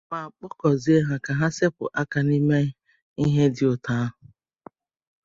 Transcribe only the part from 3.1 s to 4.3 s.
ihe dị otu ahụ